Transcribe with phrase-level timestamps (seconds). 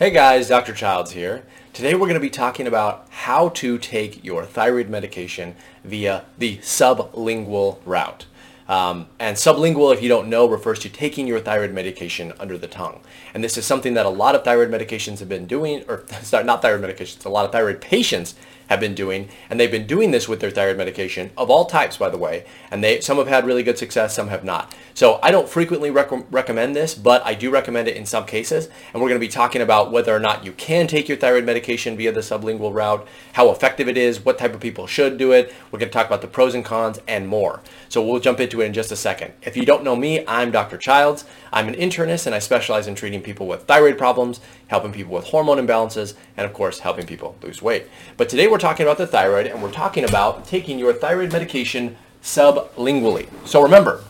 [0.00, 0.72] Hey guys, Dr.
[0.72, 1.44] Childs here.
[1.74, 6.56] Today we're going to be talking about how to take your thyroid medication via the
[6.56, 8.24] sublingual route.
[8.66, 12.66] Um, and sublingual, if you don't know, refers to taking your thyroid medication under the
[12.66, 13.00] tongue.
[13.34, 16.62] And this is something that a lot of thyroid medications have been doing, or not
[16.62, 18.36] thyroid medications, a lot of thyroid patients
[18.70, 21.96] have been doing, and they've been doing this with their thyroid medication of all types,
[21.96, 22.44] by the way.
[22.70, 24.74] And they some have had really good success, some have not.
[24.94, 28.68] So I don't frequently rec- recommend this, but I do recommend it in some cases.
[28.92, 31.44] And we're going to be talking about whether or not you can take your thyroid
[31.44, 35.32] medication via the sublingual route, how effective it is, what type of people should do
[35.32, 35.52] it.
[35.72, 37.62] We're going to talk about the pros and cons and more.
[37.88, 39.32] So we'll jump into it in just a second.
[39.42, 40.78] If you don't know me, I'm Dr.
[40.78, 41.24] Childs.
[41.52, 45.26] I'm an internist and I specialize in treating people with thyroid problems, helping people with
[45.26, 47.88] hormone imbalances, and of course, helping people lose weight.
[48.16, 51.96] But today we're talking about the thyroid and we're talking about taking your thyroid medication
[52.22, 53.28] sublingually.
[53.44, 54.04] So remember,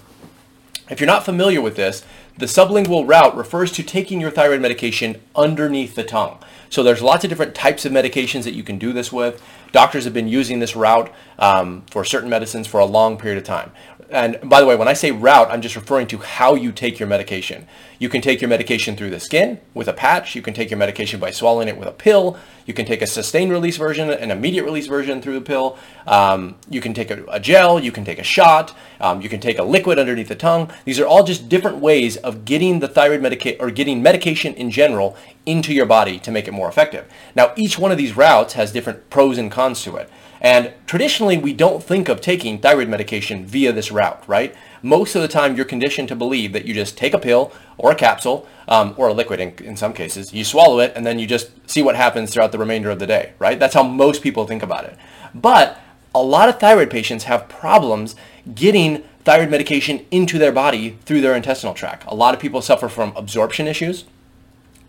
[0.91, 2.05] if you're not familiar with this,
[2.37, 6.39] the sublingual route refers to taking your thyroid medication underneath the tongue.
[6.69, 9.43] So there's lots of different types of medications that you can do this with.
[9.73, 13.45] Doctors have been using this route um, for certain medicines for a long period of
[13.45, 13.73] time.
[14.11, 16.99] And by the way, when I say route, I'm just referring to how you take
[16.99, 17.69] your medication.
[18.01, 20.35] You can take your medication through the skin with a patch.
[20.35, 22.37] You can take your medication by swallowing it with a pill.
[22.67, 25.79] You can take a sustained release version, an immediate release version through the pill.
[26.07, 27.79] Um, you can take a, a, gel.
[27.79, 28.75] You can take a shot.
[29.01, 30.73] Um, you can take a liquid underneath the tongue.
[30.85, 34.71] These are all just different ways of getting the thyroid medication or getting medication in
[34.71, 35.17] general
[35.47, 37.07] into your body to make it more effective.
[37.37, 40.11] Now, each one of these routes has different pros and cons to it.
[40.41, 44.55] And traditionally, we don't think of taking thyroid medication via this route, right?
[44.83, 47.93] Most of the time, you're conditioned to believe that you just take a pill or
[47.93, 51.19] a capsule um, or a liquid in, in some cases, you swallow it, and then
[51.19, 53.59] you just see what happens throughout the remainder of the day, right?
[53.59, 54.97] That's how most people think about it.
[55.35, 55.79] But
[56.15, 58.17] a lot of thyroid patients have problems
[58.55, 62.05] getting thyroid medication into their body through their intestinal tract.
[62.07, 64.05] A lot of people suffer from absorption issues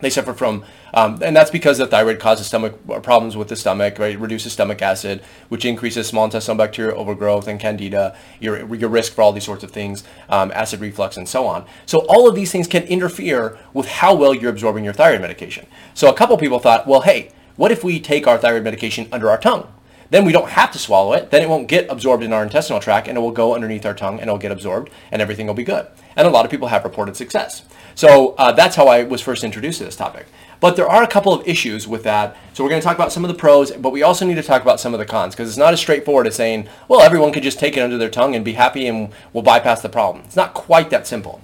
[0.01, 0.63] they suffer from,
[0.93, 4.13] um, and that's because the thyroid causes stomach problems with the stomach, right?
[4.13, 9.13] It reduces stomach acid, which increases small intestinal bacterial overgrowth and candida, your, your risk
[9.13, 11.65] for all these sorts of things, um, acid reflux and so on.
[11.85, 15.67] So all of these things can interfere with how well you're absorbing your thyroid medication.
[15.93, 19.29] So a couple people thought, well, hey, what if we take our thyroid medication under
[19.29, 19.71] our tongue?
[20.11, 21.31] Then we don't have to swallow it.
[21.31, 23.93] Then it won't get absorbed in our intestinal tract and it will go underneath our
[23.93, 25.87] tongue and it'll get absorbed and everything will be good.
[26.17, 27.63] And a lot of people have reported success.
[27.95, 30.27] So uh, that's how I was first introduced to this topic.
[30.59, 32.37] But there are a couple of issues with that.
[32.53, 34.43] So we're going to talk about some of the pros, but we also need to
[34.43, 37.31] talk about some of the cons because it's not as straightforward as saying, well, everyone
[37.31, 40.23] could just take it under their tongue and be happy and we'll bypass the problem.
[40.25, 41.41] It's not quite that simple.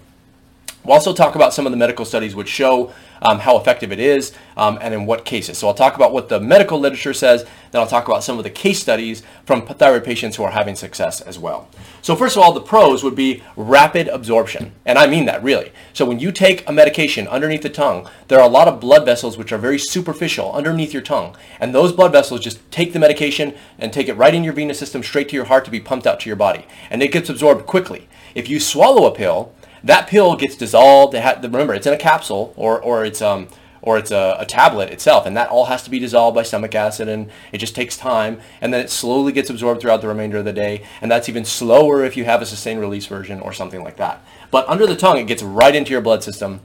[0.87, 3.99] We'll also talk about some of the medical studies which show um, how effective it
[3.99, 5.57] is, um, and in what cases.
[5.57, 8.45] So I'll talk about what the medical literature says, then I'll talk about some of
[8.45, 11.67] the case studies from thyroid patients who are having success as well.
[12.01, 15.73] So first of all, the pros would be rapid absorption, and I mean that really.
[15.91, 19.03] So when you take a medication underneath the tongue, there are a lot of blood
[19.03, 22.99] vessels which are very superficial underneath your tongue, and those blood vessels just take the
[22.99, 25.81] medication and take it right in your venous system straight to your heart to be
[25.81, 28.07] pumped out to your body, and it gets absorbed quickly.
[28.35, 29.51] If you swallow a pill,
[29.83, 31.13] that pill gets dissolved.
[31.13, 33.47] remember, it's in a capsule or, or it's um,
[33.81, 36.75] or it's a, a, tablet itself, and that all has to be dissolved by stomach
[36.75, 40.37] acid, and it just takes time, and then it slowly gets absorbed throughout the remainder
[40.37, 43.53] of the day, and that's even slower if you have a sustained release version or
[43.53, 44.21] something like that.
[44.51, 46.59] But under the tongue, it gets right into your blood system,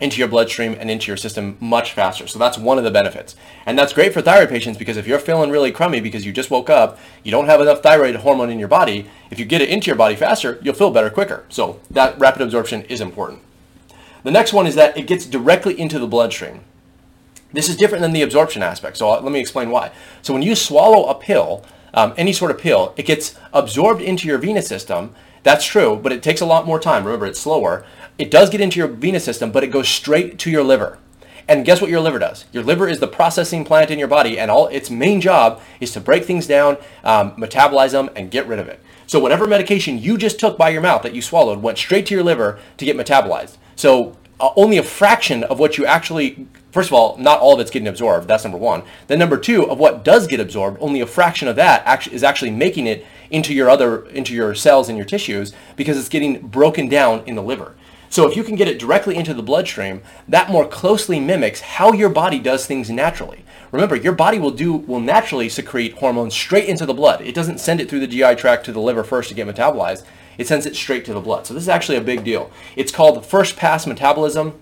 [0.00, 2.26] into your bloodstream and into your system much faster.
[2.26, 3.36] So that's one of the benefits.
[3.64, 6.50] And that's great for thyroid patients because if you're feeling really crummy because you just
[6.50, 9.70] woke up, you don't have enough thyroid hormone in your body, if you get it
[9.70, 11.44] into your body faster, you'll feel better quicker.
[11.48, 13.40] So that rapid absorption is important.
[14.24, 16.60] The next one is that it gets directly into the bloodstream.
[17.52, 18.96] This is different than the absorption aspect.
[18.96, 19.92] So let me explain why.
[20.22, 24.26] So when you swallow a pill, um, any sort of pill, it gets absorbed into
[24.26, 25.14] your venous system.
[25.44, 27.04] That's true, but it takes a lot more time.
[27.04, 27.86] Remember, it's slower.
[28.16, 30.98] It does get into your venous system, but it goes straight to your liver.
[31.48, 32.44] And guess what your liver does?
[32.52, 35.92] Your liver is the processing plant in your body, and all its main job is
[35.92, 38.80] to break things down, um, metabolize them, and get rid of it.
[39.06, 42.14] So whatever medication you just took by your mouth that you swallowed went straight to
[42.14, 43.58] your liver to get metabolized.
[43.76, 47.60] So uh, only a fraction of what you actually, first of all, not all of
[47.60, 48.28] it's getting absorbed.
[48.28, 48.84] That's number one.
[49.08, 52.22] Then number two, of what does get absorbed, only a fraction of that actually, is
[52.22, 56.40] actually making it into your other, into your cells and your tissues because it's getting
[56.46, 57.74] broken down in the liver.
[58.14, 61.92] So if you can get it directly into the bloodstream, that more closely mimics how
[61.92, 63.44] your body does things naturally.
[63.72, 67.22] Remember, your body will do will naturally secrete hormones straight into the blood.
[67.22, 70.04] It doesn't send it through the GI tract to the liver first to get metabolized.
[70.38, 71.44] It sends it straight to the blood.
[71.44, 72.52] So this is actually a big deal.
[72.76, 74.60] It's called first pass metabolism.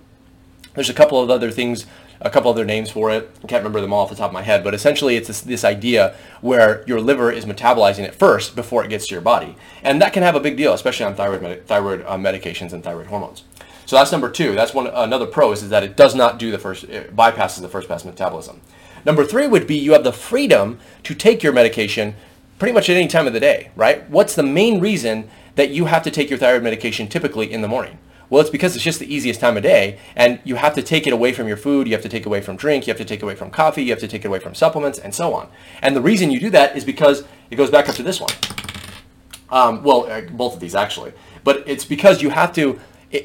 [0.73, 1.85] There's a couple of other things
[2.23, 3.29] a couple other names for it.
[3.43, 5.41] I can't remember them all off the top of my head, but essentially it's this,
[5.41, 9.55] this idea where your liver is metabolizing it first before it gets to your body.
[9.83, 13.07] And that can have a big deal, especially on thyroid, thyroid uh, medications and thyroid
[13.07, 13.43] hormones.
[13.85, 14.55] So that's number two.
[14.55, 17.61] That's one another pro is, is that it does not do the first it bypasses
[17.61, 18.61] the first pass metabolism.
[19.05, 22.15] Number three would be you have the freedom to take your medication
[22.57, 24.09] pretty much at any time of the day, right?
[24.09, 27.67] What's the main reason that you have to take your thyroid medication typically in the
[27.67, 27.97] morning?
[28.29, 31.05] Well, it's because it's just the easiest time of day, and you have to take
[31.05, 33.05] it away from your food, you have to take away from drink, you have to
[33.05, 35.49] take away from coffee, you have to take it away from supplements, and so on.
[35.81, 38.31] And the reason you do that is because it goes back up to this one.
[39.49, 42.79] Um, well, uh, both of these actually, but it's because you have to.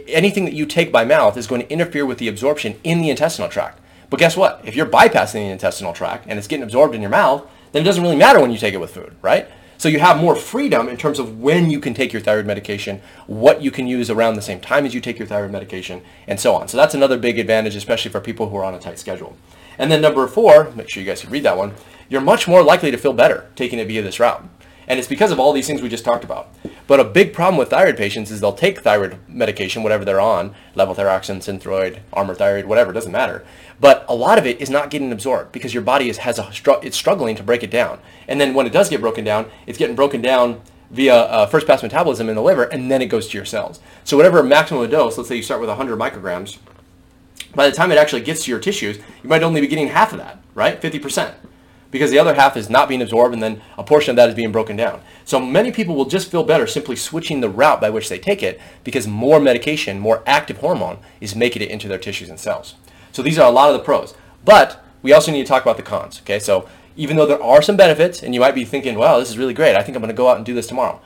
[0.07, 3.09] Anything that you take by mouth is going to interfere with the absorption in the
[3.09, 3.81] intestinal tract.
[4.11, 4.61] But guess what?
[4.63, 7.85] If you're bypassing the intestinal tract and it's getting absorbed in your mouth, then it
[7.87, 9.49] doesn't really matter when you take it with food, right?
[9.79, 13.01] So you have more freedom in terms of when you can take your thyroid medication,
[13.29, 16.41] what you can use around the same time as you take your thyroid medication, and
[16.41, 16.67] so on.
[16.67, 19.37] So that's another big advantage, especially for people who are on a tight schedule.
[19.79, 21.75] And then number four, make sure you guys can read that one,
[22.09, 24.45] you're much more likely to feel better taking it via this route.
[24.89, 26.53] And it's because of all these things we just talked about.
[26.89, 30.55] But a big problem with thyroid patients is they'll take thyroid medication, whatever they're on,
[30.75, 33.45] levothyroxine, synthroid, Armour thyroid, whatever, doesn't matter.
[33.79, 36.51] But a lot of it is not getting absorbed because your body is, has a,
[36.83, 38.01] it's struggling to break it down.
[38.27, 41.67] And then when it does get broken down, it's getting broken down via uh, first
[41.67, 43.81] pass metabolism in the liver, and then it goes to your cells.
[44.05, 46.57] So whatever maximum dose, let's say you start with 100 micrograms,
[47.55, 50.13] by the time it actually gets to your tissues, you might only be getting half
[50.13, 50.81] of that, right?
[50.81, 51.35] 50%
[51.91, 54.35] because the other half is not being absorbed and then a portion of that is
[54.35, 55.01] being broken down.
[55.29, 58.43] So many people will just feel better simply switching the route by which they take
[58.43, 62.77] it because more medication, more active hormone is making it into their tissues and cells.
[63.13, 64.15] So these are a lot of the pros.
[64.43, 66.23] But we also need to talk about the cons.
[66.23, 66.67] Okay, so
[66.97, 69.53] even though there are some benefits and you might be thinking, well, this is really
[69.53, 69.77] great.
[69.77, 70.99] I think I'm going to go out and do this tomorrow.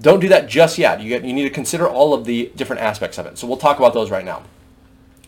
[0.00, 1.02] Don't do that just yet.
[1.02, 3.36] You, you need to consider all of the different aspects of it.
[3.36, 4.44] So we'll talk about those right now.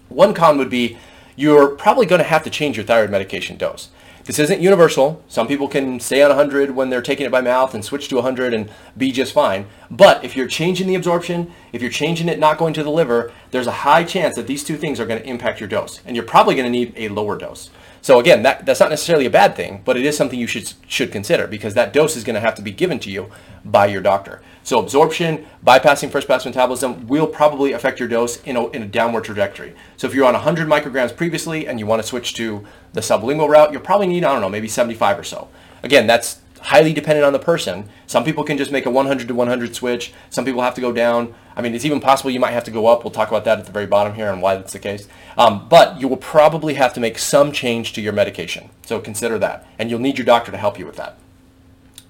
[0.08, 0.96] One con would be
[1.36, 3.90] you're probably going to have to change your thyroid medication dose.
[4.24, 5.22] This isn't universal.
[5.28, 8.16] Some people can stay on 100 when they're taking it by mouth and switch to
[8.16, 9.66] 100 and be just fine.
[9.90, 13.32] But if you're changing the absorption, if you're changing it not going to the liver,
[13.50, 16.00] there's a high chance that these two things are going to impact your dose.
[16.04, 17.70] And you're probably going to need a lower dose.
[18.02, 20.72] So again, that, that's not necessarily a bad thing, but it is something you should
[20.86, 23.30] should consider because that dose is going to have to be given to you
[23.64, 24.40] by your doctor.
[24.70, 28.86] So absorption, bypassing first pass metabolism will probably affect your dose in a, in a
[28.86, 29.74] downward trajectory.
[29.96, 33.48] So if you're on 100 micrograms previously and you want to switch to the sublingual
[33.48, 35.48] route, you'll probably need, I don't know, maybe 75 or so.
[35.82, 37.88] Again, that's highly dependent on the person.
[38.06, 40.12] Some people can just make a 100 to 100 switch.
[40.30, 41.34] Some people have to go down.
[41.56, 43.02] I mean, it's even possible you might have to go up.
[43.02, 45.08] We'll talk about that at the very bottom here and why that's the case.
[45.36, 48.70] Um, but you will probably have to make some change to your medication.
[48.86, 49.66] So consider that.
[49.80, 51.18] And you'll need your doctor to help you with that.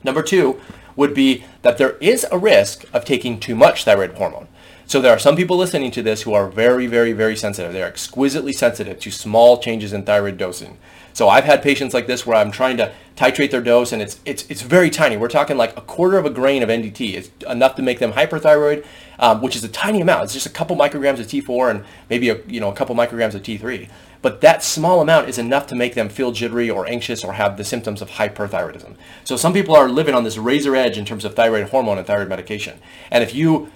[0.05, 0.61] Number two
[0.97, 4.49] would be that there is a risk of taking too much thyroid hormone.
[4.87, 7.73] So there are some people listening to this who are very, very, very sensitive.
[7.73, 10.79] They're exquisitely sensitive to small changes in thyroid dosing.
[11.13, 14.19] So I've had patients like this where I'm trying to titrate their dose and it's
[14.25, 15.17] it's it's very tiny.
[15.19, 17.15] We're talking like a quarter of a grain of NDT.
[17.15, 18.87] It's enough to make them hyperthyroid,
[19.19, 20.25] um, which is a tiny amount.
[20.25, 23.35] It's just a couple micrograms of T4 and maybe a you know a couple micrograms
[23.35, 23.91] of T3.
[24.23, 27.57] But that small amount is enough to make them feel jittery or anxious or have
[27.57, 28.97] the symptoms of hyperthyroidism.
[29.25, 32.07] So some people are living on this razor edge in terms of thyroid hormone and
[32.07, 32.79] thyroid medication.
[33.11, 33.71] And if you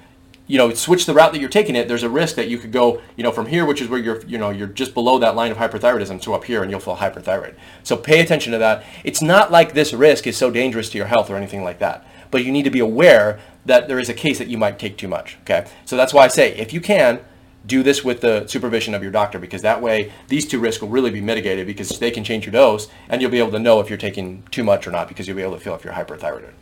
[0.46, 2.72] you know, switch the route that you're taking it, there's a risk that you could
[2.72, 5.34] go, you know, from here, which is where you're, you know, you're just below that
[5.34, 7.54] line of hyperthyroidism to up here and you'll feel hyperthyroid.
[7.82, 8.84] So pay attention to that.
[9.04, 12.06] It's not like this risk is so dangerous to your health or anything like that,
[12.30, 14.98] but you need to be aware that there is a case that you might take
[14.98, 15.66] too much, okay?
[15.86, 17.20] So that's why I say, if you can,
[17.66, 20.90] do this with the supervision of your doctor because that way these two risks will
[20.90, 23.80] really be mitigated because they can change your dose and you'll be able to know
[23.80, 25.94] if you're taking too much or not because you'll be able to feel if you're
[25.94, 26.52] hyperthyroid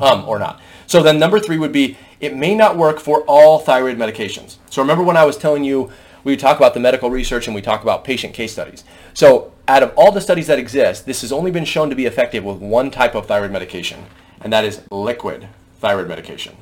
[0.00, 0.60] um, or not.
[0.86, 4.56] So then number three would be it may not work for all thyroid medications.
[4.70, 5.90] So remember when I was telling you
[6.24, 8.84] we talk about the medical research and we talk about patient case studies.
[9.14, 12.06] So out of all the studies that exist, this has only been shown to be
[12.06, 14.04] effective with one type of thyroid medication,
[14.40, 16.56] and that is liquid thyroid medication.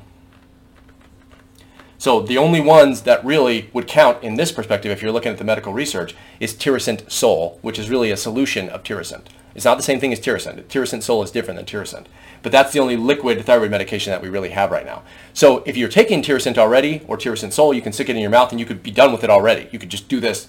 [1.99, 5.39] So the only ones that really would count in this perspective, if you're looking at
[5.39, 9.27] the medical research, is Tirosint Sol, which is really a solution of Tirosint.
[9.57, 10.65] It's not the same thing as Tirosint.
[10.65, 12.07] Tirosint Sol is different than Tirosint.
[12.43, 15.03] But that's the only liquid thyroid medication that we really have right now.
[15.33, 18.31] So if you're taking Tirosint already or Tirosint Sol, you can stick it in your
[18.31, 19.69] mouth and you could be done with it already.
[19.73, 20.49] You could just do this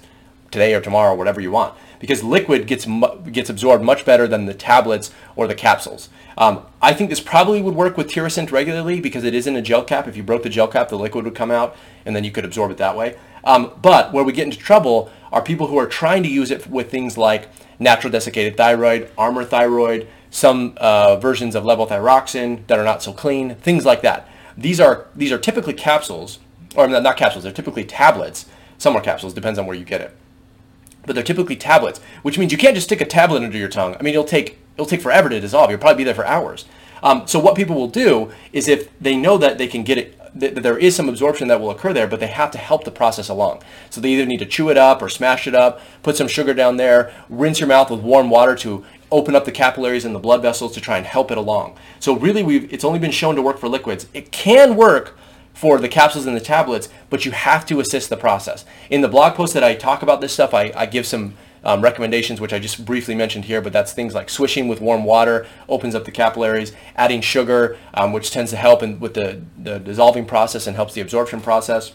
[0.51, 2.85] today or tomorrow, or whatever you want, because liquid gets
[3.31, 6.09] gets absorbed much better than the tablets or the capsules.
[6.37, 9.61] Um, I think this probably would work with Tirosint regularly because it is in a
[9.61, 10.07] gel cap.
[10.07, 12.45] If you broke the gel cap, the liquid would come out, and then you could
[12.45, 13.17] absorb it that way.
[13.43, 16.67] Um, but where we get into trouble are people who are trying to use it
[16.67, 17.49] with things like
[17.79, 23.55] natural desiccated thyroid, Armour thyroid, some uh, versions of levothyroxine that are not so clean,
[23.55, 24.27] things like that.
[24.57, 26.39] These are these are typically capsules,
[26.75, 27.43] or not capsules.
[27.43, 28.45] They're typically tablets.
[28.77, 30.15] Some are capsules, depends on where you get it.
[31.05, 33.95] But they're typically tablets, which means you can't just stick a tablet under your tongue.
[33.99, 35.69] I mean, it'll take it'll take forever to dissolve.
[35.69, 36.65] You'll probably be there for hours.
[37.03, 40.16] Um, so what people will do is if they know that they can get it
[40.39, 42.91] th- there is some absorption that will occur there, but they have to help the
[42.91, 43.61] process along.
[43.89, 46.53] So they either need to chew it up or smash it up, put some sugar
[46.53, 50.19] down there, rinse your mouth with warm water to open up the capillaries and the
[50.19, 51.77] blood vessels to try and help it along.
[51.99, 54.07] So really, we've it's only been shown to work for liquids.
[54.13, 55.17] It can work
[55.53, 58.63] for the capsules and the tablets, but you have to assist the process.
[58.89, 61.81] In the blog post that I talk about this stuff, I, I give some um,
[61.81, 65.45] recommendations, which I just briefly mentioned here, but that's things like swishing with warm water
[65.67, 69.79] opens up the capillaries, adding sugar, um, which tends to help in, with the, the
[69.79, 71.93] dissolving process and helps the absorption process.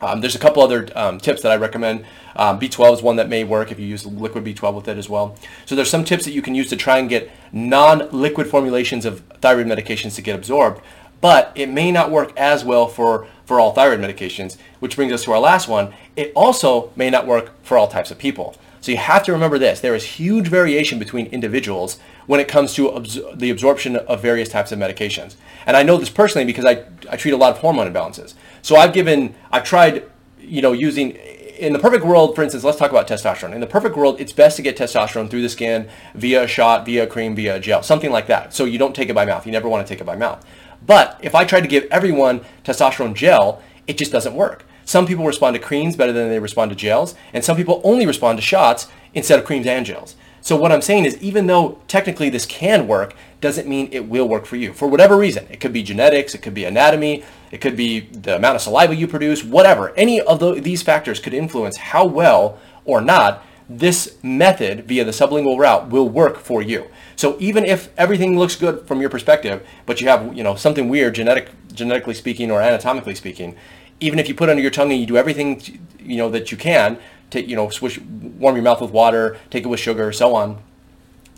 [0.00, 2.04] Um, there's a couple other um, tips that I recommend.
[2.36, 5.08] Um, B12 is one that may work if you use liquid B12 with it as
[5.08, 5.36] well.
[5.64, 9.20] So there's some tips that you can use to try and get non-liquid formulations of
[9.40, 10.82] thyroid medications to get absorbed,
[11.20, 15.24] but it may not work as well for, for all thyroid medications, which brings us
[15.24, 15.94] to our last one.
[16.16, 18.56] It also may not work for all types of people.
[18.84, 19.80] So you have to remember this.
[19.80, 24.50] There is huge variation between individuals when it comes to absor- the absorption of various
[24.50, 25.36] types of medications.
[25.64, 28.34] And I know this personally because I, I treat a lot of hormone imbalances.
[28.60, 30.04] So I've given, I've tried,
[30.38, 33.54] you know, using, in the perfect world, for instance, let's talk about testosterone.
[33.54, 36.84] In the perfect world, it's best to get testosterone through the skin via a shot,
[36.84, 38.52] via a cream, via a gel, something like that.
[38.52, 39.46] So you don't take it by mouth.
[39.46, 40.44] You never want to take it by mouth.
[40.86, 44.66] But if I tried to give everyone testosterone gel, it just doesn't work.
[44.84, 48.06] Some people respond to creams better than they respond to gels, and some people only
[48.06, 50.16] respond to shots instead of creams and gels.
[50.40, 54.28] So what I'm saying is even though technically this can work, doesn't mean it will
[54.28, 55.46] work for you for whatever reason.
[55.48, 58.94] It could be genetics, it could be anatomy, it could be the amount of saliva
[58.94, 59.94] you produce, whatever.
[59.96, 65.10] Any of the, these factors could influence how well or not this method via the
[65.10, 66.88] sublingual route will work for you.
[67.16, 70.88] So even if everything looks good from your perspective, but you have, you know, something
[70.90, 73.56] weird genetic genetically speaking or anatomically speaking,
[74.04, 75.62] even if you put it under your tongue and you do everything,
[75.98, 76.98] you know, that you can,
[77.30, 80.58] take, you know, swish, warm your mouth with water, take it with sugar, so on,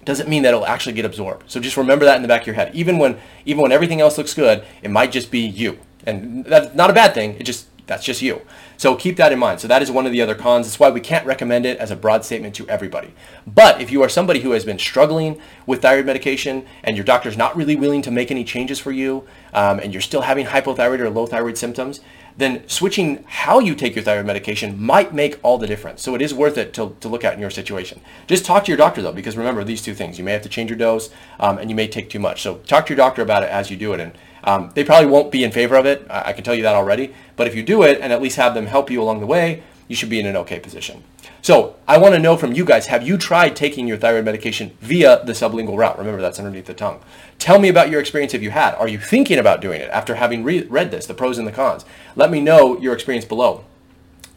[0.05, 1.51] doesn't mean that it'll actually get absorbed.
[1.51, 2.75] So just remember that in the back of your head.
[2.75, 5.79] Even when even when everything else looks good, it might just be you.
[6.05, 7.35] And that's not a bad thing.
[7.35, 8.43] It just that's just you.
[8.77, 9.61] So keep that in mind.
[9.61, 10.67] So that is one of the other cons.
[10.67, 13.15] That's why we can't recommend it as a broad statement to everybody.
[13.47, 17.37] But if you are somebody who has been struggling with thyroid medication and your doctor's
[17.37, 20.99] not really willing to make any changes for you, um, and you're still having hypothyroid
[20.99, 22.01] or low thyroid symptoms,
[22.37, 26.03] then switching how you take your thyroid medication might make all the difference.
[26.03, 28.01] So it is worth it to, to look at in your situation.
[28.27, 30.19] Just talk to your doctor though, because remember these two things.
[30.19, 32.43] You may have to change your dose um, and you may take too much.
[32.43, 34.01] So talk to your doctor about it as you do it.
[34.01, 34.13] And
[34.45, 36.07] um, they probably won't be in favor of it.
[36.11, 37.15] I, I can tell you that already.
[37.37, 39.63] But if you do it and at least have them help you along the way,
[39.89, 41.05] you should be in an okay position.
[41.43, 44.77] So I want to know from you guys, have you tried taking your thyroid medication
[44.81, 45.99] via the sublingual route?
[45.99, 47.01] Remember, that's underneath the tongue.
[47.39, 48.75] Tell me about your experience if you had.
[48.75, 51.53] Are you thinking about doing it after having re- read this, the pros and the
[51.53, 51.85] cons?
[52.17, 53.65] Let me know your experience below.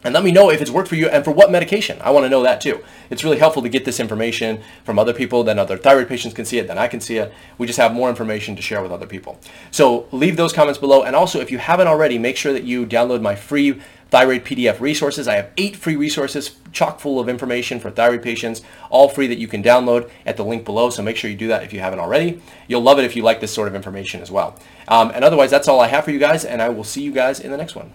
[0.02, 1.98] And let me know if it's worked for you and for what medication.
[2.00, 2.82] I want to know that too.
[3.10, 6.46] It's really helpful to get this information from other people, then other thyroid patients can
[6.46, 7.32] see it, then I can see it.
[7.58, 9.38] We just have more information to share with other people.
[9.70, 11.02] So leave those comments below.
[11.02, 13.80] And also, if you haven't already, make sure that you download my free
[14.10, 15.28] thyroid PDF resources.
[15.28, 19.38] I have eight free resources chock full of information for thyroid patients, all free that
[19.38, 20.90] you can download at the link below.
[20.90, 22.40] So make sure you do that if you haven't already.
[22.68, 24.58] You'll love it if you like this sort of information as well.
[24.88, 27.12] Um, and otherwise, that's all I have for you guys, and I will see you
[27.12, 27.92] guys in the next one.